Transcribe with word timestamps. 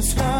the 0.00 0.06
sky. 0.06 0.39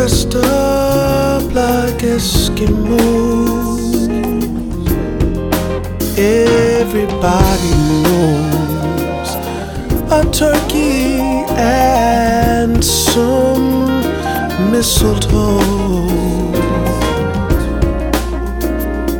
dressed 0.00 0.34
up 0.34 1.42
like 1.52 2.00
Eskimos. 2.16 3.84
Everybody 6.16 7.72
knows 8.04 9.30
a 10.18 10.22
turkey 10.32 11.20
and 11.54 12.82
some 12.82 14.00
mistletoe 14.72 15.58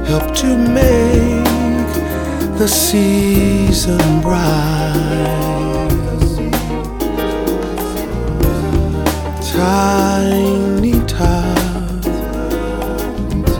help 0.08 0.34
to 0.37 0.56
make 0.56 1.90
the 2.58 2.66
season 2.66 4.22
bright. 4.22 5.50
Tiny 9.60 10.92
tots 11.06 12.06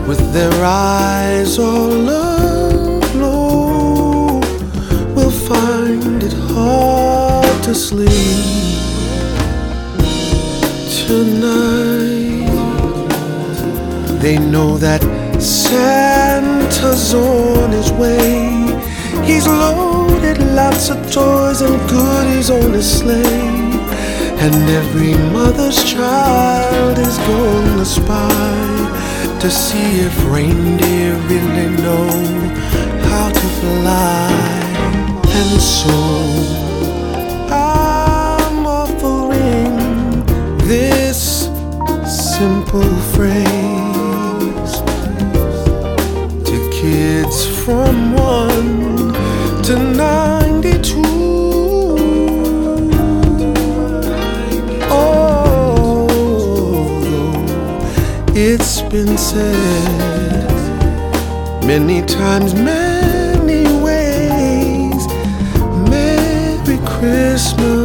with 0.07 0.33
their 0.33 0.51
eyes 0.65 1.59
all 1.59 2.09
aglow 2.89 3.59
will 5.13 5.29
find 5.29 6.23
it 6.23 6.33
hard 6.33 7.63
to 7.65 7.75
sleep 7.75 8.09
tonight. 11.05 12.49
They 14.23 14.39
know 14.39 14.79
that 14.79 15.03
Santa's 15.39 17.13
on 17.13 17.71
his 17.73 17.91
way. 17.91 18.49
He's 19.23 19.45
loaded 19.45 20.39
lots 20.55 20.89
of 20.89 20.97
toys 21.13 21.61
and 21.61 21.79
goodies 21.87 22.49
on 22.49 22.73
his 22.73 22.89
sleigh. 22.91 23.60
And 24.43 24.67
every 24.71 25.13
mother's 25.31 25.83
child 25.83 26.97
is 26.97 27.15
gonna 27.19 27.85
spy 27.85 29.37
to 29.39 29.51
see 29.51 29.99
if 30.07 30.15
reindeer 30.31 31.13
really 31.29 31.69
know 31.83 32.09
how 33.07 33.29
to 33.29 33.47
fly. 33.59 34.31
And 35.39 35.61
so 35.61 35.99
I'm 37.51 38.65
offering 38.65 40.25
this 40.67 41.47
simple 42.07 42.95
phrase 43.13 44.73
to 46.49 46.55
kids 46.81 47.45
from 47.63 48.13
1 48.13 49.13
to 49.65 49.77
92. 49.77 50.40
Been 58.91 59.17
said 59.17 59.55
many 61.65 62.01
times, 62.01 62.53
many 62.53 63.63
ways, 63.81 65.07
Merry 65.89 66.77
Christmas 66.85 67.80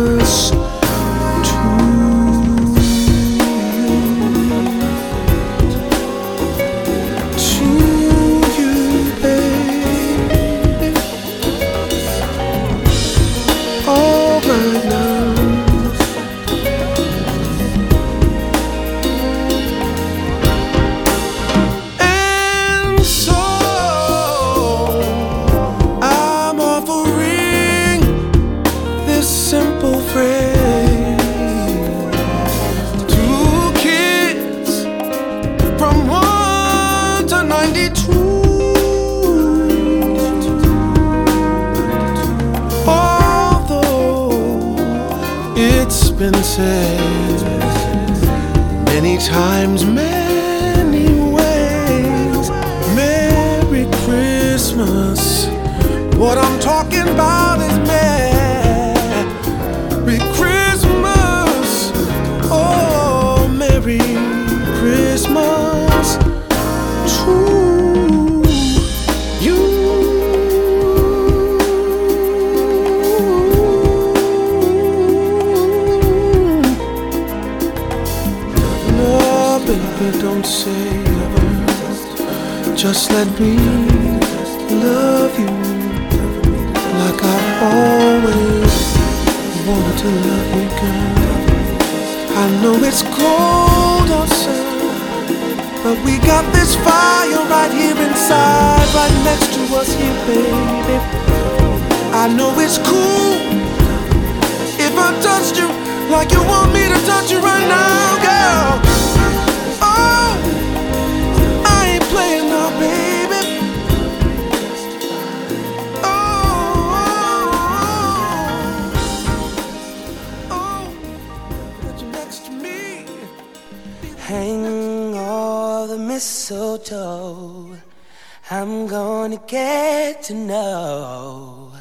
I'm 128.48 128.86
gonna 128.86 129.40
get 129.48 130.22
to 130.24 130.34
know 130.34 131.72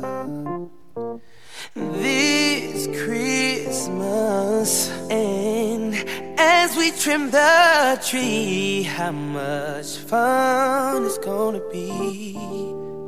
This 1.75 2.88
Christmas, 3.03 4.89
and 5.12 5.93
as 6.39 6.75
we 6.75 6.91
trim 6.91 7.29
the 7.29 8.01
tree, 8.03 8.84
how 8.84 9.12
much 9.12 9.97
fun 9.97 11.06
it's 11.06 11.19
gonna 11.19 11.62
be 11.71 12.34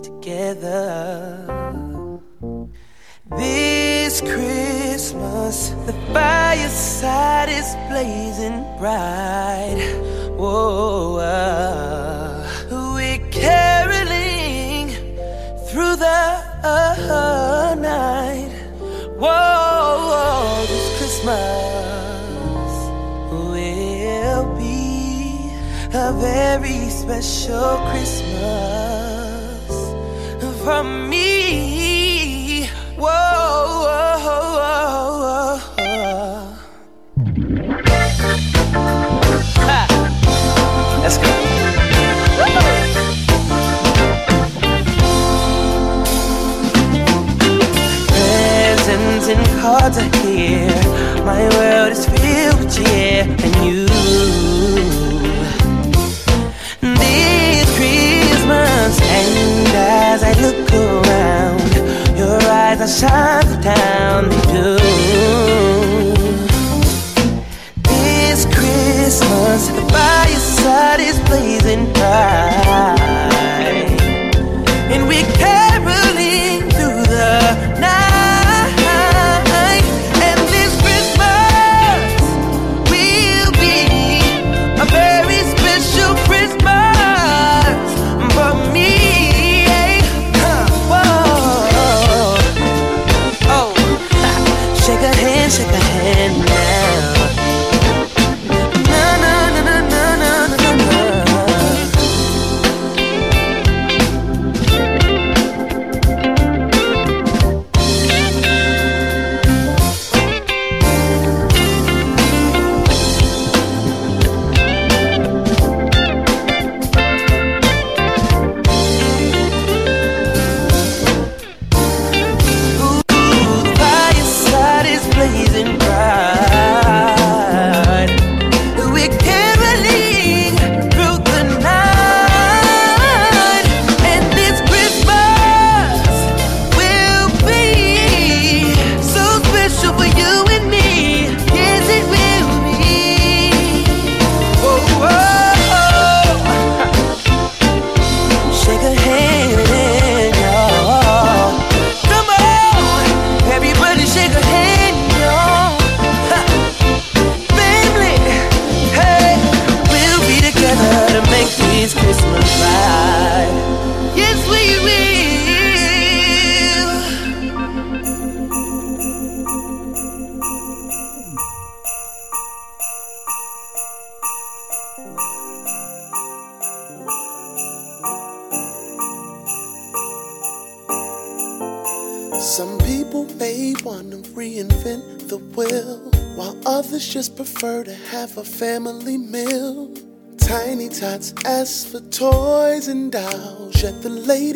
together. 0.04 1.95
This 3.38 4.22
Christmas, 4.22 5.70
the 5.86 5.94
fireside 6.14 7.50
is 7.50 7.76
blazing 7.90 8.64
bright. 8.80 9.76
Whoa, 10.38 11.18
uh, 11.18 12.48
we're 12.72 13.20
caroling 13.32 14.88
through 15.68 15.98
the 15.98 16.06
uh, 16.64 17.76
night. 17.78 18.52
Whoa, 19.18 20.66
this 20.68 20.88
Christmas 20.98 22.72
will 23.32 24.46
be 24.56 25.52
a 25.94 26.14
very 26.14 26.90
special 26.90 27.84
Christmas 27.92 28.46
for 30.64 30.84
me. 30.84 31.85
Whoa. 32.98 33.36
Let's 41.02 41.18
go. 41.18 41.28
Presents 48.08 49.28
and 49.28 49.46
cards 49.60 49.98
are 49.98 50.10
here. 50.26 50.70
My 51.26 51.50
world 51.58 51.92
is 51.92 52.06
filled 52.06 52.60
with 52.60 52.76
cheer 52.76 53.24
and 53.24 53.56
you. 53.66 54.75
Are 62.86 62.88
shine 62.88 63.48
the 63.48 63.58
town 63.64 64.30
they 64.30 64.42
do. 64.54 64.78
This 67.82 68.46
Christmas, 68.46 69.68
the 69.70 69.82
fireside 69.92 71.00
is 71.00 71.20
blazing 71.22 71.92
bright, 71.94 73.00
and 74.94 75.08
we're 75.08 75.26
caroling 75.34 75.55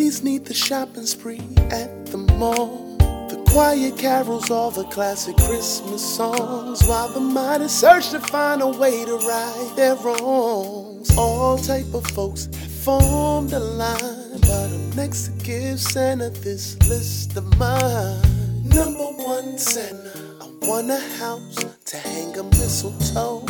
ladies 0.10 0.24
need 0.24 0.44
the 0.46 0.54
shopping 0.56 1.06
spree 1.06 1.40
at 1.70 2.08
the 2.08 2.18
mall. 2.18 2.98
The 3.30 3.38
quiet 3.52 3.96
carols, 3.96 4.50
all 4.50 4.72
the 4.72 4.86
classic 4.86 5.38
Christmas 5.38 6.02
songs, 6.02 6.84
while 6.88 7.10
the 7.10 7.20
mighty 7.20 7.68
search 7.68 8.10
to 8.10 8.20
find 8.20 8.64
a 8.64 8.68
way 8.68 9.06
to 9.06 9.18
right 9.18 9.74
their 9.76 9.96
wrongs. 9.98 11.16
All 11.16 11.60
type 11.60 11.94
of 11.94 12.08
folks 12.08 12.46
have 12.46 12.72
formed 12.72 13.54
a 13.54 13.60
line, 13.60 14.42
but 14.42 14.72
I'm 14.74 14.90
next 14.96 15.28
to 15.28 15.32
give 15.46 15.80
Santa 15.80 16.32
this 16.32 16.76
list 16.90 17.38
of 17.38 17.46
mine. 17.60 18.22
Number 18.64 19.10
one, 19.24 19.60
Santa, 19.60 20.12
I 20.42 20.48
want 20.68 20.90
a 20.90 21.00
house 21.20 21.64
to 21.86 21.98
hang 21.98 22.36
a 22.36 22.44
mistletoe 22.44 23.46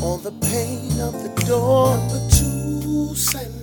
on 0.00 0.22
the 0.22 0.32
pane 0.48 1.00
of 1.02 1.12
the 1.22 1.44
door. 1.44 1.98
Number 1.98 2.30
two, 2.30 3.14
Santa. 3.14 3.57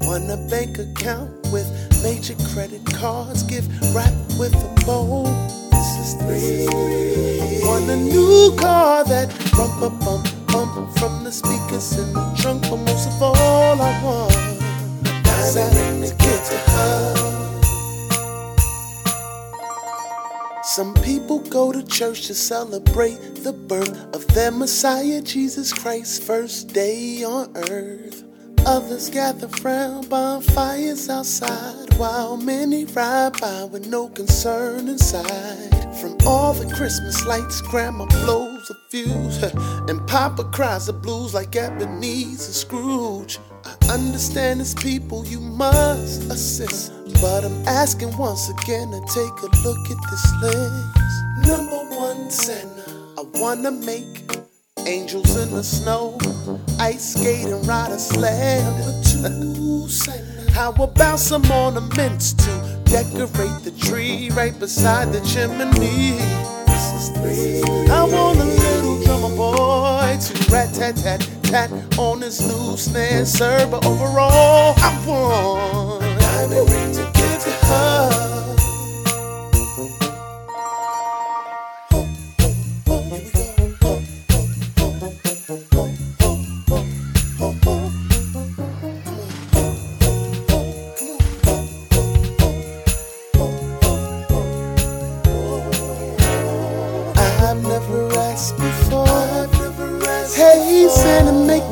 Want 0.00 0.30
a 0.30 0.36
bank 0.50 0.78
account 0.78 1.30
with 1.52 1.66
major 2.02 2.34
credit 2.52 2.84
cards, 2.86 3.42
gift 3.42 3.68
wrapped 3.94 4.38
with 4.38 4.54
a 4.54 4.84
bow. 4.86 5.24
This 5.70 5.90
is 6.02 6.14
three. 6.22 7.66
Want 7.66 7.90
a 7.90 7.96
new 7.96 8.54
car 8.58 9.04
that 9.04 9.28
bump 9.56 9.82
a 9.82 9.90
bump 10.04 10.26
the 11.26 11.32
speakers 11.32 11.98
in 11.98 12.12
the 12.12 12.22
trunk, 12.38 12.62
but 12.62 12.76
most 12.76 13.08
of 13.08 13.20
all, 13.20 13.82
I 13.82 14.02
want 14.04 14.32
a 14.32 15.52
diamond 15.52 16.06
to 16.06 16.14
get 16.14 16.44
to 16.44 16.56
her. 16.70 17.14
Some 20.62 20.94
people 21.02 21.40
go 21.40 21.72
to 21.72 21.82
church 21.82 22.28
to 22.28 22.34
celebrate 22.34 23.42
the 23.42 23.52
birth 23.52 24.14
of 24.14 24.24
their 24.28 24.52
Messiah, 24.52 25.20
Jesus 25.20 25.72
Christ, 25.72 26.22
first 26.22 26.68
day 26.68 27.24
on 27.24 27.50
earth. 27.56 28.22
Others 28.66 29.10
gather 29.10 29.46
round 29.62 30.08
bonfires 30.08 31.08
outside 31.08 31.94
while 31.96 32.36
many 32.36 32.84
ride 32.84 33.40
by 33.40 33.62
with 33.62 33.86
no 33.86 34.08
concern 34.08 34.88
inside. 34.88 35.70
From 36.00 36.16
all 36.26 36.52
the 36.52 36.66
Christmas 36.74 37.24
lights, 37.24 37.60
Grandma 37.60 38.06
blows 38.06 38.68
a 38.68 38.74
fuse, 38.90 39.40
and 39.88 40.04
Papa 40.08 40.42
cries 40.52 40.86
the 40.86 40.92
blues 40.92 41.32
like 41.32 41.54
Ebenezer 41.54 42.52
Scrooge. 42.52 43.38
I 43.64 43.94
understand 43.94 44.60
it's 44.60 44.74
people 44.74 45.24
you 45.24 45.38
must 45.38 46.24
assist. 46.24 46.92
But 47.20 47.44
I'm 47.44 47.68
asking 47.68 48.16
once 48.18 48.50
again 48.50 48.90
to 48.90 49.00
take 49.06 49.36
a 49.42 49.50
look 49.62 49.90
at 49.90 50.10
this 50.10 50.32
list. 50.42 51.48
Number 51.48 51.96
one, 51.96 52.30
Santa, 52.32 52.90
I 53.16 53.22
wanna 53.40 53.70
make 53.70 54.26
angels 54.86 55.36
in 55.36 55.50
the 55.50 55.62
snow, 55.62 56.16
ice 56.78 57.14
skating, 57.14 57.52
and 57.52 57.66
ride 57.66 57.90
a 57.90 57.98
sled. 57.98 58.64
Number 59.22 59.54
two, 59.54 59.88
Santa, 59.88 60.52
how 60.52 60.72
about 60.72 61.18
some 61.18 61.50
ornaments 61.50 62.32
to 62.34 62.80
decorate 62.84 63.62
the 63.64 63.74
tree 63.78 64.30
right 64.30 64.58
beside 64.58 65.12
the 65.12 65.20
chimney? 65.20 66.12
This 66.66 66.92
is 66.94 67.08
three. 67.10 67.62
I 67.90 68.04
want 68.04 68.38
a 68.38 68.44
little 68.44 69.02
drummer 69.02 69.36
boy 69.36 70.16
to 70.20 70.52
rat 70.52 70.72
tat 70.74 70.96
tat 70.96 71.28
tat 71.42 71.70
on 71.98 72.20
his 72.20 72.40
new 72.40 72.76
snare, 72.76 73.24
sir. 73.26 73.66
But 73.70 73.84
overall. 73.86 74.74
I 74.76 75.04
want 75.06 76.04
a 76.04 76.18
diamond 76.20 76.70
ring 76.70 76.92
to 76.92 77.10
give 77.12 77.42
to 77.42 77.66
her. 77.66 78.25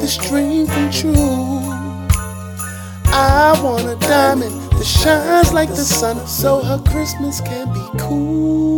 This 0.04 0.18
dream 0.18 0.66
come 0.66 0.90
true. 0.90 1.14
I 3.06 3.58
want 3.64 3.88
a 3.88 3.96
diamond 4.06 4.60
that 4.72 4.84
shines 4.84 5.50
like 5.54 5.70
the 5.70 5.76
sun 5.76 6.26
so 6.26 6.60
her 6.60 6.78
Christmas 6.90 7.40
can 7.40 7.72
be 7.72 7.98
cool. 7.98 8.73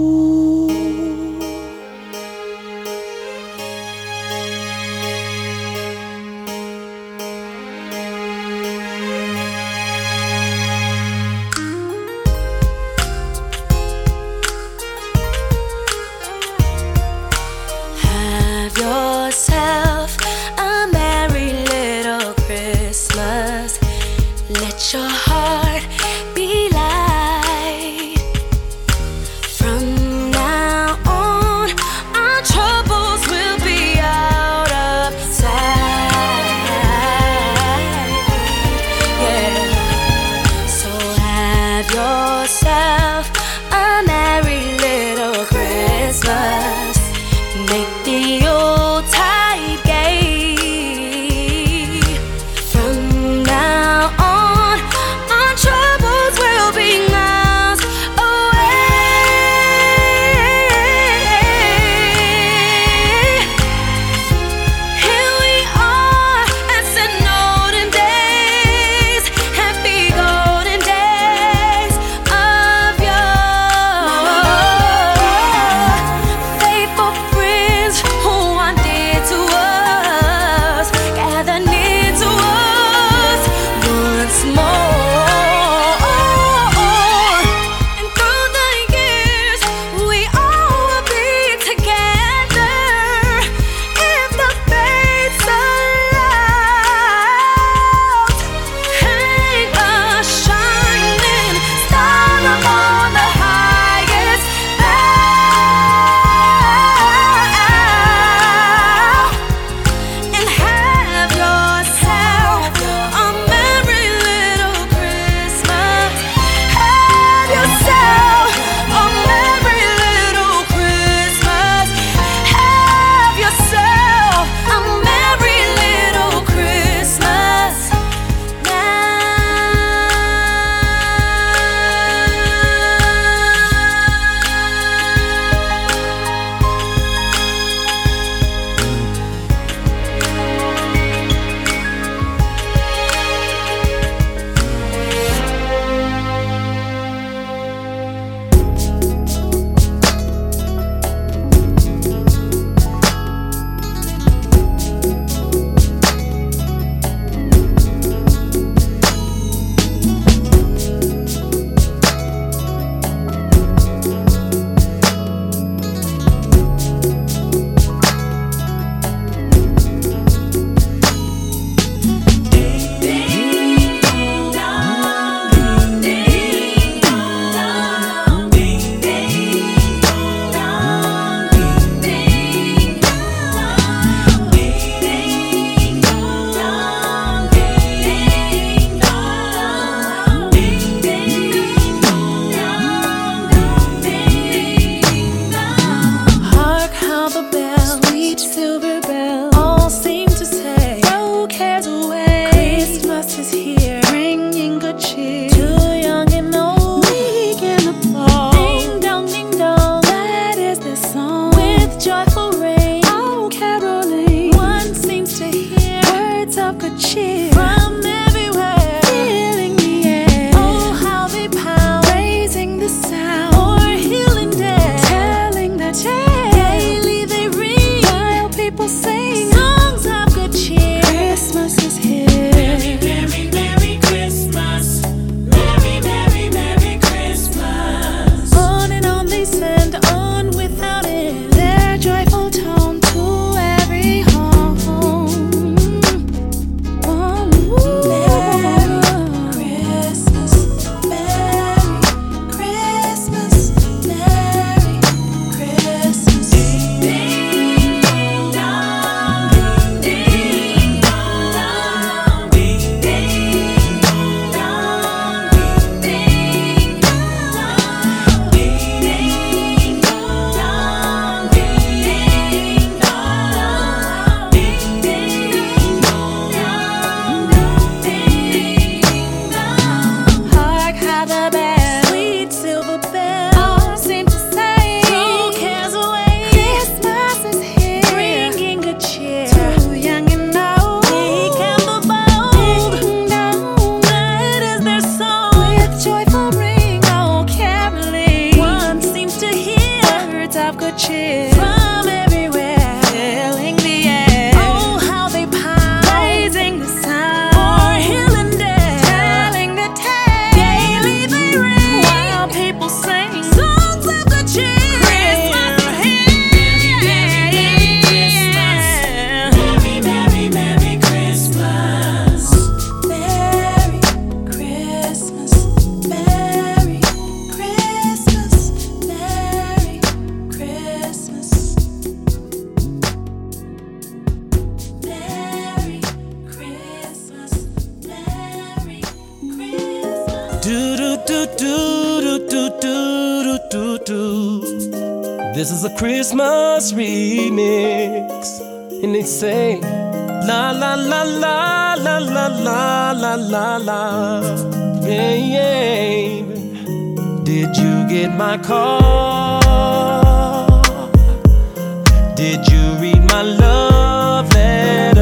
Did 362.49 362.69
you 362.69 362.95
read 363.01 363.25
my 363.25 363.43
love 363.43 364.55
letter? 364.55 365.21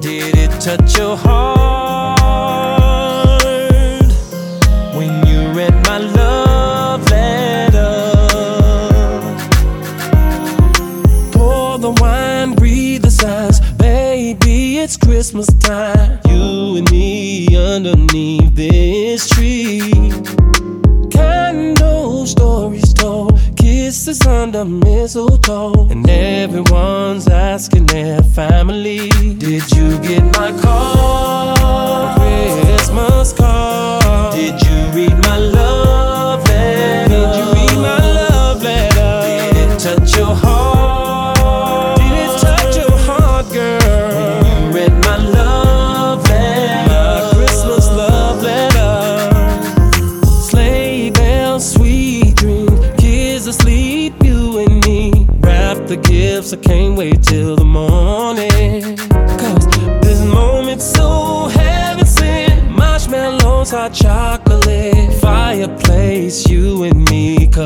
Did 0.00 0.36
it 0.36 0.50
touch 0.60 0.98
your 0.98 1.16
heart? 1.16 1.51
mistletoe. 25.14 25.88
And 25.90 26.08
everyone's 26.08 27.28
asking 27.28 27.86
their 27.86 28.22
family, 28.22 29.08
Did 29.10 29.70
you 29.72 29.98
get 29.98 30.24
my 30.36 30.58
call? 30.62 31.21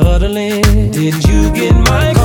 cuddling. 0.03 0.91
Did 0.91 1.15
you 1.27 1.51
get 1.53 1.75
my 1.75 2.16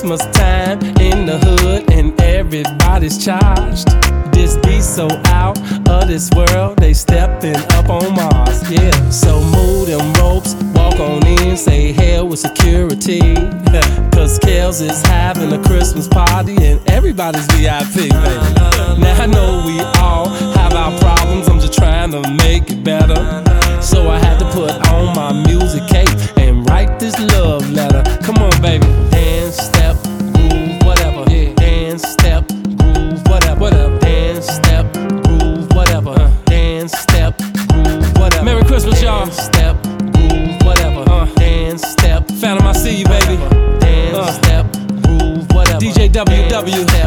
Christmas 0.00 0.34
time 0.34 0.80
in 0.98 1.26
the 1.26 1.36
hood 1.36 1.92
and 1.92 2.18
everybody's 2.22 3.22
charged. 3.22 3.86
This 4.32 4.56
be 4.64 4.80
so 4.80 5.08
out 5.26 5.58
of 5.90 6.08
this 6.08 6.30
world, 6.30 6.78
they 6.78 6.94
stepping 6.94 7.56
up 7.76 7.90
on 7.90 8.14
Mars, 8.14 8.70
yeah. 8.70 9.10
So 9.10 9.42
move 9.42 9.88
them 9.88 10.10
ropes, 10.14 10.54
walk 10.72 10.98
on 11.00 11.26
in, 11.26 11.54
say 11.54 11.92
hell 11.92 12.26
with 12.26 12.38
security. 12.38 13.20
Cause 14.16 14.38
Kels 14.38 14.80
is 14.80 15.02
having 15.02 15.52
a 15.52 15.62
Christmas 15.64 16.08
party 16.08 16.56
and 16.64 16.80
everybody's 16.88 17.44
VIP, 17.48 18.08
baby. 18.08 18.14
Now 19.04 19.20
I 19.20 19.26
know 19.26 19.64
we 19.66 19.80
all 20.00 20.30
have 20.56 20.72
our 20.72 20.98
problems, 20.98 21.46
I'm 21.46 21.60
just 21.60 21.74
trying 21.74 22.10
to 22.12 22.22
make 22.36 22.70
it 22.70 22.82
better. 22.82 23.20
So 23.82 24.08
I 24.08 24.18
had 24.18 24.38
to 24.38 24.46
put 24.46 24.70
on 24.88 25.14
my 25.14 25.46
music 25.46 25.86
cape 25.88 26.38
and 26.38 26.66
write 26.70 26.98
this 26.98 27.18
love 27.34 27.68
letter. 27.70 28.02
Come 28.22 28.38
on, 28.38 28.62
baby. 28.62 28.99
www. 46.24 46.99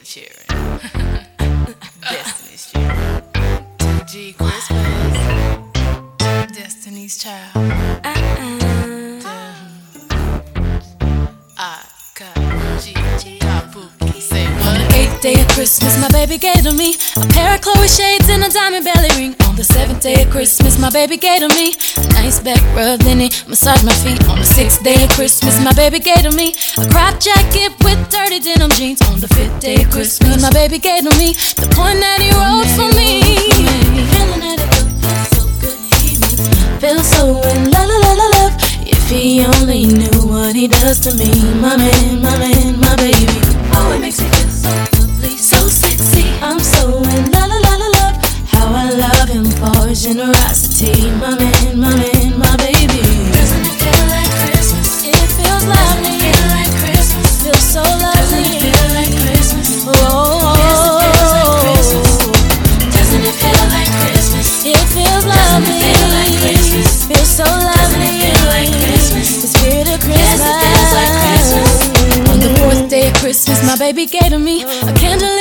volunteering 0.00 0.49
my 20.90 20.90
baby 20.90 21.16
gave 21.16 21.40
to 21.40 21.48
me. 21.56 21.74
A 21.96 22.06
nice 22.12 22.40
back 22.40 22.60
rub, 22.76 23.00
then 23.00 23.20
he 23.20 23.30
massaged 23.48 23.84
my 23.84 23.92
feet. 24.04 24.20
On 24.28 24.38
the 24.38 24.44
sixth 24.44 24.82
day 24.82 25.04
of 25.04 25.10
Christmas, 25.10 25.62
my 25.64 25.72
baby 25.72 25.98
gave 25.98 26.22
to 26.28 26.30
me. 26.36 26.54
A 26.76 26.84
crop 26.90 27.20
jacket 27.20 27.72
with 27.84 28.00
dirty 28.10 28.40
denim 28.40 28.70
jeans. 28.70 29.00
On 29.08 29.20
the 29.20 29.28
fifth 29.28 29.60
day 29.60 29.82
of 29.82 29.90
Christmas, 29.90 30.42
my 30.42 30.50
baby 30.50 30.78
gave 30.78 31.08
to 31.08 31.16
me. 31.16 31.32
The 31.56 31.68
point 31.72 32.00
that 32.04 32.20
he 32.20 32.30
wrote 32.36 32.68
for 32.76 32.90
me. 32.96 33.22
Feeling 34.12 34.40
that 34.44 34.60
it 34.60 34.68
feels 35.00 35.28
so 35.32 35.42
good, 35.62 35.78
he 36.04 36.20
makes 36.20 36.44
feel 36.80 37.00
so 37.00 37.40
in 37.48 37.70
la 37.70 37.80
la 37.80 37.96
la 37.96 38.26
love. 38.36 38.54
If 38.84 39.08
he 39.08 39.44
only 39.44 39.86
knew 39.86 40.28
what 40.28 40.54
he 40.54 40.68
does 40.68 41.00
to 41.00 41.14
me, 41.14 41.32
my 41.64 41.76
man, 41.76 42.20
my 42.20 42.36
man, 42.36 42.78
my 42.78 42.94
baby. 42.96 43.40
Oh, 43.72 43.92
it 43.96 44.00
makes 44.00 44.20
me 44.20 44.28
feel 44.28 44.49
sexy. 45.70 46.26
I'm 46.42 46.58
so 46.58 46.98
in 46.98 47.30
love, 47.30 47.50
love, 47.50 47.80
love. 47.94 48.16
How 48.50 48.66
I 48.74 48.90
love 48.90 49.28
him 49.28 49.44
for 49.44 49.86
his 49.86 50.02
generosity. 50.02 51.10
My 51.22 51.38
man, 51.38 51.78
my 51.78 51.94
man, 51.94 52.38
my 52.38 52.56
baby. 52.58 53.02
Doesn't 53.30 53.66
it 53.70 53.78
feel 53.78 54.04
like 54.10 54.30
Christmas? 54.42 55.06
It 55.06 55.30
feels 55.38 55.64
lovely. 55.70 56.18
Doesn't 56.18 56.26
it 56.26 56.34
feel 56.34 56.50
like 56.58 56.74
Christmas? 56.82 57.42
Feels 57.42 57.62
so 57.62 57.82
lovely. 57.82 58.42
Doesn't 58.42 58.66
it 58.66 58.74
feel 58.74 58.92
like 58.98 59.14
Christmas? 59.22 59.86
Oh. 59.86 60.50
It 64.62 64.76
feels 64.92 65.24
lovely. 65.24 65.78
It 65.78 65.96
feel 65.96 66.10
like 66.18 66.34
Christmas? 66.42 67.06
Feels 67.06 67.30
so 67.30 67.44
lovely. 67.44 68.26
It 68.26 68.34
feel 68.36 68.50
like 68.50 68.72
Christmas? 68.82 69.44
Of 69.44 70.00
Christmas. 70.00 70.40
It 70.42 70.90
like 70.98 71.14
Christmas. 71.22 72.28
On 72.28 72.38
the 72.40 72.50
fourth 72.58 72.88
day 72.90 73.08
of 73.08 73.14
Christmas, 73.14 73.62
my 73.64 73.76
baby 73.78 74.06
gave 74.06 74.30
to 74.30 74.38
me 74.38 74.62
a 74.62 74.92
candle 74.94 75.39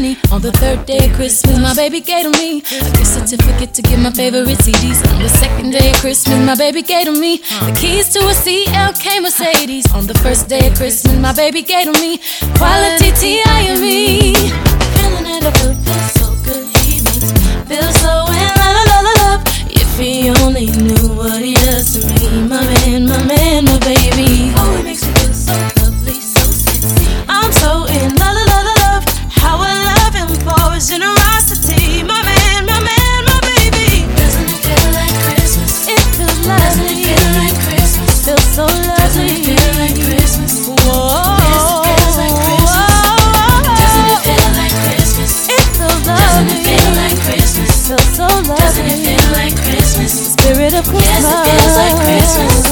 me 0.00 0.08
and 0.08 0.16
honey. 0.16 0.32
On 0.34 0.40
the 0.40 0.52
third 0.52 0.86
day 0.86 1.08
of 1.08 1.16
Christmas, 1.16 1.58
my 1.58 1.74
baby 1.74 2.00
gave 2.00 2.24
to 2.24 2.30
me. 2.38 2.58
A 2.58 2.90
gift 2.96 3.06
certificate 3.06 3.74
to 3.74 3.82
get 3.82 3.98
my 3.98 4.10
favorite 4.10 4.58
CDs. 4.58 5.00
On 5.12 5.22
the 5.22 5.28
second 5.28 5.70
day 5.70 5.90
of 5.90 5.96
Christmas, 5.96 6.38
my 6.44 6.56
baby 6.56 6.82
gave 6.82 7.06
to 7.06 7.12
me. 7.12 7.38
The 7.38 7.76
keys 7.78 8.08
to 8.10 8.20
a 8.20 8.34
CLK 8.34 9.22
Mercedes. 9.22 9.92
On 9.94 10.06
the 10.06 10.14
first 10.14 10.48
day 10.48 10.68
of 10.68 10.74
Christmas, 10.76 11.16
my 11.18 11.32
baby 11.32 11.62
gave 11.62 11.92
to 11.92 12.00
me. 12.00 12.18
Quality 12.56 13.12
T.I.M.E. 13.12 14.34
Feeling 14.34 15.26
it, 15.26 15.44
I 15.44 15.52
feel 15.58 15.74
so 16.18 16.26
good. 16.44 16.64
He 16.84 17.00
makes 17.02 17.32
me 17.32 17.80
so 18.02 18.26
in. 18.28 18.58
If 19.70 19.98
he 19.98 20.30
only 20.44 20.66
knew 20.66 21.14
what 21.14 21.42
he 21.42 21.54
does 21.54 21.94
to 21.94 22.06
me, 22.06 22.48
my 22.48 22.62
man, 22.62 23.06
my 23.06 23.24
man, 23.24 23.64
my 23.64 23.78
baby. 23.80 23.97
It 51.30 51.44
feels 51.44 51.76
like 51.76 51.96
Christmas. 52.04 52.67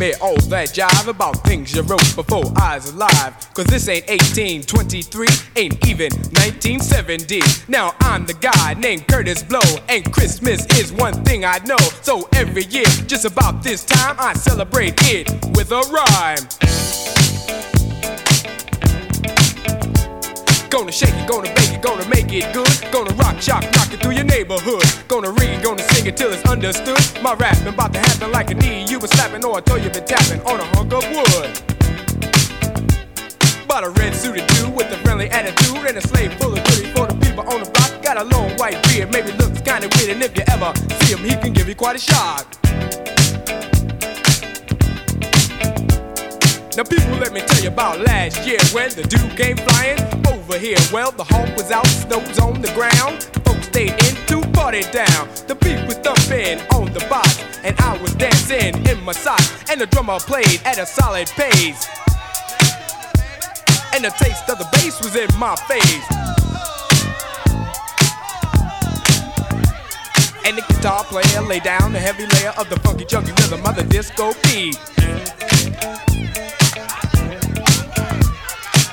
Me 0.00 0.14
all 0.14 0.40
that 0.48 0.68
jive 0.68 1.08
about 1.08 1.36
things 1.44 1.74
you 1.74 1.82
wrote 1.82 2.16
before 2.16 2.44
I 2.56 2.76
was 2.76 2.94
alive. 2.94 3.34
Cause 3.52 3.66
this 3.66 3.86
ain't 3.86 4.08
1823, 4.08 5.26
ain't 5.56 5.86
even 5.86 6.10
1970. 6.40 7.42
Now 7.68 7.94
I'm 8.00 8.24
the 8.24 8.32
guy 8.32 8.72
named 8.80 9.06
Kurtis 9.06 9.46
Blow, 9.46 9.60
and 9.90 10.10
Christmas 10.10 10.64
is 10.78 10.90
one 10.90 11.22
thing 11.24 11.44
I 11.44 11.58
know. 11.66 11.76
So 12.00 12.26
every 12.32 12.64
year, 12.64 12.86
just 13.06 13.26
about 13.26 13.62
this 13.62 13.84
time, 13.84 14.16
I 14.18 14.32
celebrate 14.32 14.94
it 15.02 15.28
with 15.54 15.70
a 15.70 15.82
rhyme. 15.92 17.19
Gonna 20.70 20.92
shake 20.92 21.14
it, 21.14 21.28
gonna 21.28 21.52
bake 21.52 21.72
it, 21.72 21.82
gonna 21.82 22.08
make 22.08 22.32
it 22.32 22.54
good. 22.54 22.92
Gonna 22.92 23.12
rock, 23.14 23.40
shock, 23.40 23.62
knock 23.74 23.92
it 23.92 24.00
through 24.00 24.12
your 24.12 24.24
neighborhood. 24.24 24.84
Gonna 25.08 25.32
read, 25.32 25.64
gonna 25.64 25.82
sing 25.82 26.06
it 26.06 26.16
till 26.16 26.32
it's 26.32 26.48
understood. 26.48 26.96
My 27.20 27.34
rapping 27.34 27.66
about 27.66 27.92
to 27.92 27.98
happen 27.98 28.30
like 28.30 28.52
a 28.52 28.54
knee 28.54 28.86
you 28.88 29.00
been 29.00 29.08
slapping 29.08 29.44
or 29.44 29.58
a 29.58 29.62
toe 29.62 29.76
you 29.76 29.90
been 29.90 30.06
tapping 30.06 30.40
on 30.42 30.60
a 30.60 30.64
hunk 30.76 30.92
of 30.92 31.02
wood. 31.10 31.50
Bought 33.66 33.82
a 33.82 33.90
red 33.90 34.14
suited 34.14 34.46
dude 34.46 34.72
with 34.72 34.92
a 34.92 34.98
friendly 34.98 35.28
attitude 35.30 35.84
and 35.88 35.98
a 35.98 36.06
slave 36.06 36.32
full 36.34 36.52
of 36.56 36.62
goodies 36.62 36.92
for 36.92 37.08
the 37.08 37.18
people 37.20 37.42
on 37.52 37.64
the 37.64 37.70
block. 37.70 38.00
Got 38.00 38.18
a 38.18 38.24
long 38.24 38.56
white 38.56 38.80
beard, 38.84 39.10
maybe 39.10 39.32
looks 39.32 39.60
kinda 39.60 39.88
weird, 39.98 40.10
and 40.10 40.22
if 40.22 40.36
you 40.36 40.44
ever 40.46 40.72
see 41.00 41.14
him, 41.14 41.18
he 41.18 41.34
can 41.34 41.52
give 41.52 41.68
you 41.68 41.74
quite 41.74 41.96
a 41.96 41.98
shock. 41.98 42.46
Now, 46.80 46.84
people, 46.84 47.18
let 47.18 47.34
me 47.34 47.42
tell 47.42 47.62
you 47.62 47.68
about 47.68 48.00
last 48.00 48.46
year 48.46 48.56
when 48.72 48.88
the 48.94 49.02
dude 49.02 49.36
came 49.36 49.58
flying 49.58 50.00
over 50.32 50.56
here. 50.56 50.78
Well, 50.90 51.12
the 51.12 51.24
hawk 51.24 51.54
was 51.54 51.70
out, 51.70 51.86
snow 51.86 52.20
was 52.20 52.38
on 52.38 52.62
the 52.62 52.72
ground. 52.72 53.22
Folks 53.44 53.66
stayed 53.66 53.92
in 54.08 54.16
to 54.28 54.40
party 54.52 54.80
down. 54.90 55.28
The 55.46 55.56
beat 55.60 55.84
was 55.84 55.96
thumping 56.00 56.58
on 56.72 56.90
the 56.94 57.04
box, 57.10 57.44
and 57.64 57.78
I 57.80 58.00
was 58.00 58.14
dancing 58.14 58.72
in 58.88 59.04
my 59.04 59.12
socks. 59.12 59.52
And 59.70 59.78
the 59.78 59.88
drummer 59.88 60.18
played 60.20 60.62
at 60.64 60.78
a 60.78 60.86
solid 60.86 61.28
pace. 61.36 61.86
And 63.92 64.02
the 64.02 64.14
taste 64.16 64.48
of 64.48 64.56
the 64.56 64.68
bass 64.72 65.04
was 65.04 65.14
in 65.14 65.28
my 65.38 65.56
face. 65.68 66.08
And 70.46 70.56
the 70.56 70.64
guitar 70.66 71.04
player 71.04 71.42
laid 71.42 71.64
down 71.64 71.92
the 71.92 71.98
heavy 71.98 72.24
layer 72.24 72.54
of 72.56 72.70
the 72.70 72.80
funky 72.80 73.04
chunky 73.04 73.32
rhythm 73.32 73.66
of 73.66 73.76
the 73.76 73.84
disco 73.84 74.32
beat. 74.44 74.78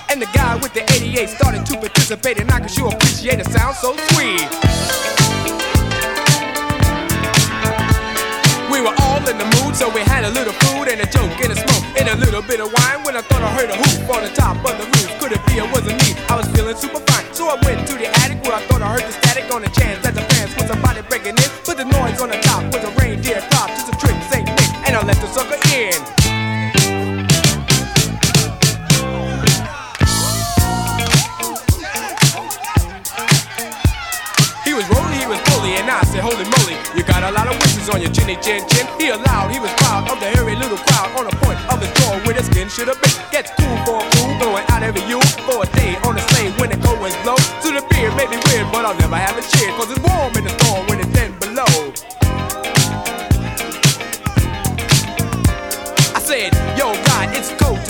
And 0.10 0.22
the 0.22 0.28
guy 0.34 0.56
with 0.56 0.74
the 0.74 0.84
88 0.94 1.30
started 1.30 1.66
to 1.66 1.74
participate, 1.78 2.40
and 2.40 2.50
I 2.50 2.60
can 2.60 2.70
sure 2.70 2.88
appreciate 2.88 3.40
a 3.40 3.46
sound 3.52 3.76
so 3.76 3.92
sweet. 4.16 4.48
We 8.72 8.80
were 8.80 8.96
all 9.04 9.20
in 9.28 9.38
the 9.38 9.48
mood, 9.60 9.76
so 9.76 9.90
we 9.92 10.02
had 10.02 10.24
a 10.24 10.32
little 10.32 10.54
food 10.64 10.88
and 10.88 11.02
a 11.02 11.08
joke 11.12 11.36
and 11.44 11.52
a 11.52 11.58
smoke 11.60 11.86
and 12.00 12.08
a 12.08 12.16
little 12.16 12.42
bit 12.42 12.62
of 12.62 12.72
wine. 12.72 13.04
When 13.04 13.18
I 13.18 13.22
thought 13.22 13.42
I 13.42 13.52
heard 13.52 13.70
a 13.70 13.76
hoop 13.76 14.08
on 14.16 14.24
the 14.24 14.32
top 14.32 14.58
of 14.64 14.78
the 14.80 14.86
roof, 14.86 15.12
could 15.20 15.32
it 15.34 15.44
be 15.48 15.60
it 15.60 15.68
wasn't 15.72 16.00
me? 16.04 16.16
I 16.30 16.38
was 16.38 16.48
feeling 16.56 16.78
super 16.78 17.00
fine, 17.12 17.26
so 17.34 17.50
I 17.50 17.60
went 17.66 17.88
to 17.88 17.96
the 17.96 18.08
attic 18.24 18.44
where 18.44 18.54
I 18.54 18.62
thought 18.68 18.82
I 18.82 18.92
heard 18.94 19.04
the 19.04 19.12
static 19.12 19.52
on 19.54 19.62
the 19.64 19.72
chance 19.76 20.04
that 20.04 20.16
the 20.16 20.22
fans 20.32 20.56
was 20.56 20.68
somebody 20.68 21.02
breaking 21.10 21.36
in. 21.36 21.50
But 21.66 21.76
the 21.78 21.86
noise 21.86 22.22
on 22.22 22.30
the 22.30 22.40
top 22.48 22.64
was 22.72 22.84
a 22.84 22.92
reindeer 22.96 23.07
Holy 36.28 36.44
moly, 36.44 36.76
you 36.92 37.08
got 37.08 37.24
a 37.24 37.32
lot 37.32 37.48
of 37.48 37.56
wishes 37.56 37.88
on 37.88 38.04
your 38.04 38.12
chinny 38.12 38.36
chin 38.44 38.60
chin. 38.68 38.84
He 39.00 39.08
allowed, 39.16 39.48
he 39.48 39.64
was 39.64 39.72
proud 39.80 40.12
of 40.12 40.20
the 40.20 40.28
hairy 40.36 40.60
little 40.60 40.76
crowd 40.76 41.16
on 41.16 41.24
the 41.24 41.32
point 41.40 41.56
of 41.72 41.80
his 41.80 41.88
jaw 42.04 42.20
where 42.28 42.36
the 42.36 42.44
skin 42.44 42.68
should 42.68 42.92
have 42.92 43.00
been. 43.00 43.16
Gets 43.32 43.56
cool 43.56 43.78
for 43.88 44.04
a 44.04 44.06
fool, 44.12 44.36
going 44.36 44.66
out 44.68 44.84
every 44.84 45.08
you 45.08 45.24
for 45.48 45.64
a 45.64 45.68
day 45.80 45.96
on 46.04 46.20
the 46.20 46.24
sleigh 46.36 46.52
when 46.60 46.68
the 46.68 46.76
cold 46.84 47.00
winds 47.00 47.16
blow. 47.24 47.40
So 47.64 47.72
the 47.72 47.80
beer 47.96 48.12
may 48.20 48.28
be 48.28 48.36
weird, 48.52 48.68
but 48.76 48.84
I'll 48.84 49.00
never 49.00 49.16
have 49.16 49.40
a 49.40 49.44
cheer, 49.56 49.72
cause 49.80 49.88
it's 49.88 50.04
warm 50.04 50.36
in 50.36 50.44
the 50.44 50.52
storm 50.60 50.84
when 50.92 51.00
it's 51.00 51.17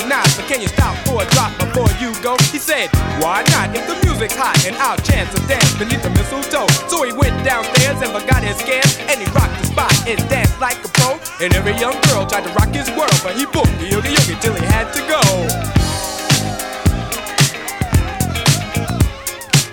but 0.09 0.47
can 0.47 0.61
you 0.61 0.67
stop 0.67 0.95
for 1.05 1.21
a 1.21 1.27
drop 1.35 1.51
before 1.59 1.89
you 1.99 2.15
go? 2.23 2.37
He 2.51 2.59
said, 2.59 2.87
why 3.19 3.43
not? 3.51 3.75
If 3.75 3.87
the 3.87 3.99
music's 4.07 4.35
hot 4.35 4.55
and 4.65 4.75
I'll 4.77 4.97
chance 5.03 5.33
to 5.35 5.39
dance 5.47 5.67
beneath 5.75 6.01
the 6.01 6.09
mistletoe. 6.11 6.67
So 6.87 7.03
he 7.03 7.11
went 7.11 7.35
downstairs 7.43 7.99
and 7.99 8.11
forgot 8.15 8.43
his 8.43 8.55
scares, 8.57 8.97
and 9.11 9.19
he 9.19 9.27
rocked 9.35 9.59
the 9.59 9.67
spot 9.67 9.91
and 10.07 10.17
danced 10.29 10.59
like 10.59 10.79
a 10.83 10.89
pro. 10.95 11.19
And 11.43 11.53
every 11.55 11.75
young 11.75 11.99
girl 12.07 12.25
tried 12.25 12.47
to 12.47 12.53
rock 12.55 12.71
his 12.71 12.87
world, 12.95 13.19
but 13.23 13.35
he 13.35 13.45
booked 13.51 13.75
the 13.83 13.87
yogi 13.91 14.15
yogi 14.15 14.35
till 14.39 14.55
he 14.55 14.63
had 14.71 14.87
to 14.95 15.01
go. 15.11 15.21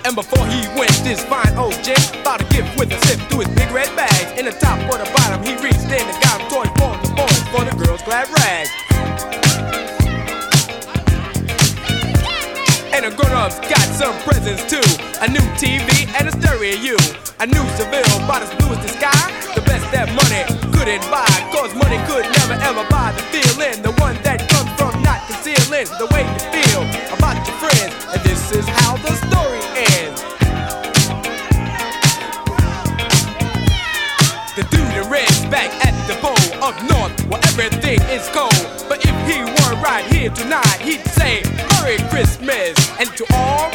And 0.03 0.13
before 0.13 0.45
he 0.51 0.67
went, 0.77 0.93
this 1.01 1.23
fine 1.25 1.55
old 1.57 1.79
gent 1.81 2.03
bought 2.23 2.41
a 2.41 2.47
gift 2.51 2.77
with 2.77 2.91
a 2.91 2.99
zip 3.07 3.19
through 3.31 3.47
his 3.47 3.51
big 3.55 3.71
red 3.71 3.89
bag. 3.95 4.37
In 4.37 4.45
the 4.45 4.51
top 4.51 4.77
or 4.91 4.99
the 4.99 5.09
bottom, 5.15 5.41
he 5.41 5.55
reached 5.63 5.89
in 5.89 6.03
and 6.03 6.19
got 6.21 6.41
a 6.41 6.45
toy 6.51 6.67
for 6.77 6.93
the 7.01 7.09
boys 7.15 7.41
for 7.49 7.63
the 7.63 7.73
girls' 7.83 8.03
glad 8.03 8.29
rags. 8.29 9.44
And 12.95 13.03
and 13.03 13.17
grown-ups 13.17 13.59
got 13.67 13.83
some 13.91 14.15
presents 14.23 14.63
too. 14.71 14.79
A 15.19 15.27
new 15.27 15.43
TV 15.59 16.07
and 16.15 16.29
a 16.29 16.33
stereo. 16.39 16.95
A 17.43 17.45
new 17.45 17.65
Seville, 17.75 18.23
about 18.23 18.39
as 18.39 18.47
blue 18.55 18.71
the 18.71 18.87
sky. 18.87 19.11
The 19.51 19.59
best 19.67 19.83
that 19.91 20.07
money 20.15 20.47
couldn't 20.71 21.03
buy. 21.11 21.27
Cause 21.51 21.75
money 21.75 21.99
could 22.07 22.23
never 22.39 22.55
ever 22.55 22.87
buy 22.87 23.11
the 23.11 23.23
feeling. 23.35 23.83
The 23.83 23.91
one 23.99 24.15
that 24.23 24.47
comes 24.47 24.71
from 24.79 24.95
not 25.03 25.19
concealing 25.27 25.91
the 25.99 26.07
way 26.15 26.23
you 26.23 26.41
feel 26.55 26.87
about 27.11 27.35
your 27.43 27.59
friends. 27.59 27.91
And 28.15 28.23
this 28.23 28.55
is 28.55 28.63
how 28.63 28.95
the 29.03 29.11
story 29.27 29.59
ends. 29.99 30.23
The 34.55 34.63
dude 34.71 34.95
in 34.95 35.03
red's 35.11 35.43
back 35.51 35.67
at 35.83 35.91
the 36.07 36.15
pole 36.23 36.47
up 36.63 36.79
north 36.87 37.11
where 37.27 37.43
everything 37.51 37.99
is 38.07 38.23
cold. 38.31 38.55
But 38.87 39.03
if 39.03 39.15
he 39.27 39.43
were 39.43 39.75
right 39.83 40.07
here 40.07 40.31
tonight, 40.31 40.79
he'd 40.79 41.03
say 41.11 41.43
Merry 41.85 41.97
Christmas 42.09 42.73
and 42.99 43.07
to 43.15 43.23
all 43.35 43.69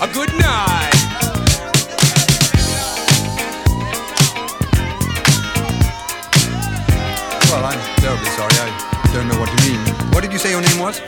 a 0.00 0.08
good 0.14 0.32
night. 0.40 0.94
Well, 7.50 7.66
I'm 7.66 7.78
terribly 7.96 8.30
sorry. 8.30 8.54
I 8.56 9.10
don't 9.12 9.28
know 9.28 9.38
what 9.38 9.50
you 9.50 9.72
mean. 9.72 9.79
What 10.20 10.28
did 10.28 10.36
you 10.36 10.44
say 10.44 10.52
your 10.52 10.60
name 10.60 10.84
was? 10.84 11.00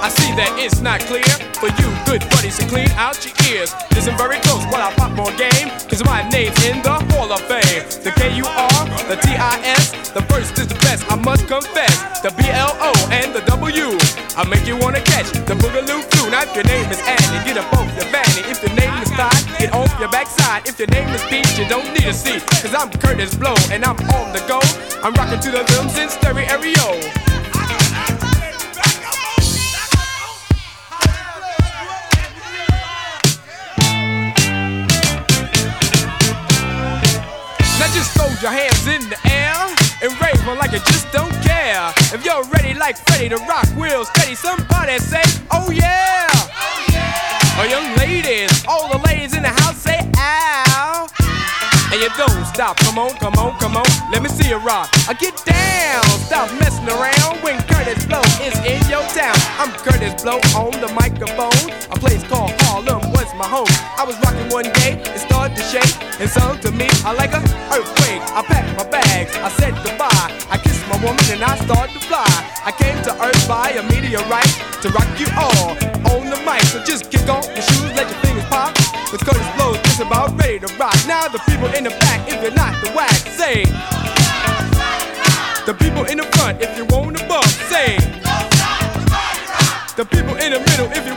I 0.00 0.08
see 0.08 0.32
that 0.40 0.56
it's 0.56 0.80
not 0.80 1.04
clear 1.04 1.28
for 1.60 1.68
you, 1.68 1.88
good 2.08 2.24
buddy, 2.32 2.48
so 2.48 2.64
clean 2.64 2.88
out 2.96 3.12
your 3.20 3.36
ears. 3.52 3.76
Listen 3.92 4.16
very 4.16 4.40
close 4.40 4.64
while 4.72 4.80
I 4.80 4.88
pop 4.96 5.12
more 5.12 5.28
game, 5.36 5.68
cause 5.84 6.00
my 6.00 6.24
name's 6.32 6.56
in 6.64 6.80
the 6.80 6.96
Hall 7.12 7.28
of 7.28 7.44
Fame. 7.44 7.84
The 8.00 8.08
K-U-R, 8.16 8.80
the 9.04 9.20
T-I-S, 9.20 10.16
the 10.16 10.24
first 10.32 10.56
is 10.56 10.64
the 10.64 10.80
best, 10.80 11.04
I 11.12 11.20
must 11.20 11.44
confess. 11.44 12.24
The 12.24 12.32
B-L-O 12.40 12.88
and 13.12 13.36
the 13.36 13.44
W, 13.52 14.00
I 14.32 14.48
make 14.48 14.64
you 14.64 14.80
wanna 14.80 15.04
catch 15.04 15.28
the 15.44 15.60
Boogaloo 15.60 16.00
flu. 16.16 16.32
Now 16.32 16.48
if 16.48 16.56
your 16.56 16.64
name 16.64 16.88
is 16.88 17.04
Annie, 17.04 17.44
get 17.44 17.60
up 17.60 17.68
off 17.76 17.84
your 18.00 18.08
fanny. 18.08 18.48
If 18.48 18.64
your 18.64 18.72
name 18.80 18.96
is 19.04 19.12
Todd, 19.12 19.36
get 19.60 19.76
off 19.76 19.92
your 20.00 20.08
backside. 20.08 20.64
If 20.64 20.80
your 20.80 20.88
name 20.88 21.12
is 21.12 21.20
Pete, 21.28 21.52
you 21.60 21.68
don't 21.68 21.92
need 21.92 22.08
a 22.08 22.16
seat, 22.16 22.40
cause 22.64 22.72
I'm 22.72 22.88
Kurtis 22.96 23.36
Blow 23.36 23.60
and 23.68 23.84
I'm 23.84 24.00
on 24.16 24.32
the 24.32 24.40
go. 24.48 24.56
I'm 25.04 25.12
rocking 25.20 25.44
to 25.44 25.52
the 25.52 25.68
rhythms 25.68 26.00
in 26.00 26.08
stereo. 26.08 27.33
Just 38.04 38.20
throw 38.20 38.28
your 38.44 38.52
hands 38.52 38.84
in 38.86 39.00
the 39.08 39.16
air 39.32 39.56
and 40.04 40.12
rave 40.20 40.36
on 40.46 40.58
like 40.58 40.72
you 40.72 40.78
just 40.92 41.10
don't 41.10 41.32
care. 41.40 41.88
If 42.12 42.22
you're 42.22 42.44
ready 42.52 42.74
like 42.74 42.98
Freddie 42.98 43.30
to 43.30 43.38
rock 43.48 43.64
wheels 43.80 44.08
steady, 44.08 44.34
somebody 44.34 44.98
say, 44.98 45.24
oh 45.50 45.70
yeah. 45.70 46.28
Oh 46.28 46.84
yeah. 46.92 47.56
Oh 47.56 47.64
young 47.64 47.96
ladies, 47.96 48.52
all 48.68 48.92
the 48.92 49.00
ladies 49.08 49.34
in 49.34 49.42
the 49.42 49.48
house 49.48 49.78
say 49.78 49.96
ow. 50.18 51.08
And 51.92 52.02
you 52.02 52.10
don't 52.18 52.44
stop, 52.44 52.76
come 52.76 52.98
on, 52.98 53.16
come 53.16 53.40
on, 53.40 53.58
come 53.58 53.74
on, 53.74 53.86
let 54.12 54.20
me 54.20 54.28
see 54.28 54.50
you 54.50 54.58
rock. 54.58 54.90
I 55.08 55.14
get 55.14 55.40
down, 55.46 56.04
stop 56.28 56.52
messing 56.60 56.84
around 56.84 57.40
when 57.40 57.56
Kurtis 57.64 58.04
Blow 58.04 58.20
is 58.44 58.52
in 58.68 58.84
your 58.90 59.00
town. 59.16 59.32
I'm 59.56 59.72
Kurtis 59.80 60.20
Blow 60.22 60.44
on 60.52 60.76
the 60.76 60.92
microphone. 60.92 61.72
A 61.88 61.96
place 61.96 62.22
called 62.28 62.52
Harlem 62.68 63.00
was 63.24 63.34
my 63.34 63.48
home. 63.48 63.72
I 63.96 64.04
was 64.04 64.16
rocking 64.20 64.48
one 64.52 64.68
day, 64.84 65.00
it 65.00 65.20
started 65.20 65.56
to 65.56 65.64
shake, 65.64 65.94
and 66.20 66.28
sung 66.28 66.60
to 66.60 66.70
me, 66.70 66.88
I 67.04 67.16
like 67.16 67.32
a 67.32 67.40
earthquake. 67.72 68.20
I 68.36 68.44
packed 68.44 68.76
my 68.76 68.84
bags, 68.90 69.32
I 69.40 69.48
said 69.56 69.72
goodbye. 69.80 70.28
I 70.52 70.58
kissed 70.58 70.84
my 70.88 70.98
woman 71.00 71.24
and 71.32 71.40
I 71.42 71.56
started 71.64 71.94
to 71.96 72.02
fly. 72.04 72.28
I 72.64 72.72
came 72.72 72.96
to 73.08 73.12
Earth 73.24 73.48
by 73.48 73.70
a 73.70 73.82
meteorite 73.88 74.52
to 74.82 74.88
rock 74.92 75.08
you 75.16 75.28
all 75.40 75.72
on 76.12 76.28
the 76.28 76.36
mic. 76.44 76.62
So 76.68 76.84
just 76.84 77.10
kick 77.10 77.28
off 77.28 77.46
your 77.48 77.64
shoes, 77.64 77.90
let 77.96 78.08
your 78.10 78.20
fingers 78.20 78.44
pop. 78.52 78.74
Cause 79.08 79.22
Kurtis 79.24 79.48
Blow 79.56 79.72
is 79.72 80.00
about 80.00 80.36
ready 80.36 80.58
to 80.60 80.68
rock. 80.76 80.96
Now 81.06 81.28
the 81.28 81.40
people 81.48 81.68
in 81.72 81.84
the 81.84 81.94
back, 82.04 82.28
if 82.28 82.42
you're 82.42 82.52
not 82.52 82.76
the 82.84 82.90
whack, 82.92 83.16
say. 83.40 83.64
The 85.64 85.72
people 85.72 86.04
in 86.04 86.18
the 86.18 86.28
front, 86.36 86.60
if 86.60 86.76
you 86.76 86.84
wanna 86.92 87.24
bump, 87.26 87.48
say. 87.72 87.96
The 89.96 90.04
people 90.04 90.34
in 90.36 90.52
the 90.52 90.60
middle, 90.60 90.90
if 90.92 91.06
you 91.06 91.14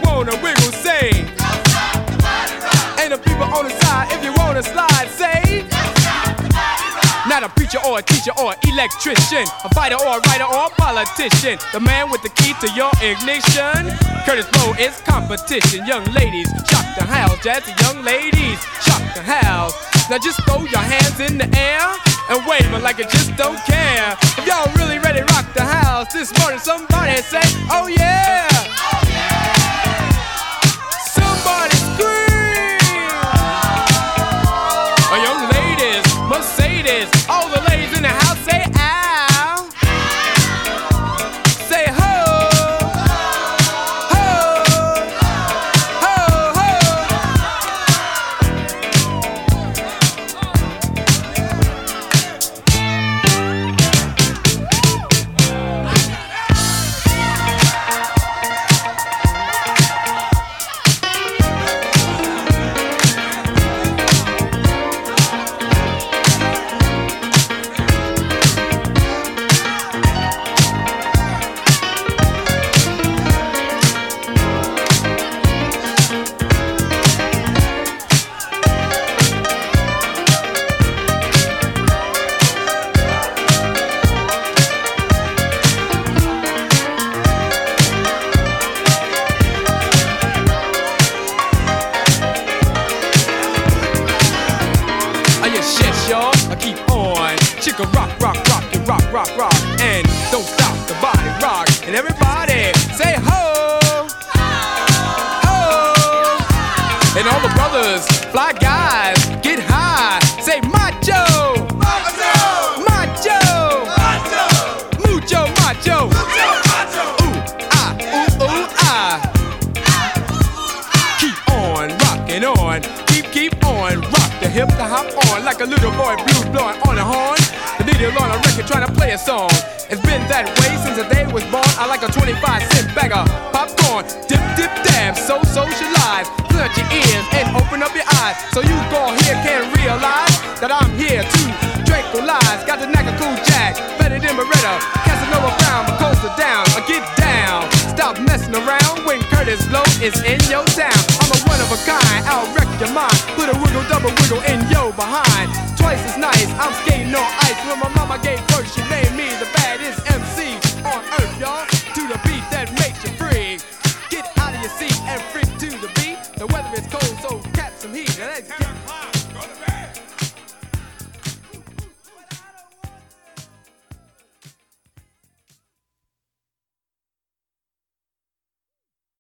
or 7.88 8.00
a 8.00 8.02
teacher 8.02 8.32
or 8.38 8.52
an 8.52 8.60
electrician, 8.68 9.48
a 9.64 9.70
fighter 9.74 9.96
or 9.96 10.20
a 10.20 10.22
writer 10.28 10.44
or 10.44 10.68
a 10.68 10.70
politician. 10.76 11.58
The 11.72 11.80
man 11.80 12.12
with 12.12 12.22
the 12.22 12.30
key 12.30 12.54
to 12.60 12.68
your 12.76 12.92
ignition. 13.00 13.96
Kurtis 14.28 14.50
Blow 14.52 14.76
is 14.76 15.00
competition. 15.08 15.86
Young 15.88 16.04
ladies, 16.12 16.52
shock 16.68 16.86
the 17.00 17.06
house. 17.08 17.38
Jazzy 17.40 17.72
young 17.82 18.04
ladies, 18.04 18.60
shock 18.84 19.02
the 19.16 19.24
house. 19.24 19.74
Now 20.10 20.18
just 20.18 20.44
throw 20.44 20.64
your 20.68 20.84
hands 20.84 21.20
in 21.20 21.38
the 21.38 21.48
air 21.58 21.88
and 22.30 22.46
wave 22.46 22.68
'em 22.74 22.84
like 22.84 22.98
you 22.98 23.06
just 23.06 23.36
don't 23.38 23.60
care. 23.66 24.18
If 24.38 24.46
y'all 24.46 24.70
really 24.76 25.00
ready 25.00 25.22
rock 25.22 25.46
the 25.54 25.64
house 25.64 26.12
this 26.12 26.32
morning, 26.40 26.60
somebody 26.60 27.22
say, 27.22 27.44
oh 27.72 27.88
yeah. 27.88 28.48
Somebody 28.52 29.17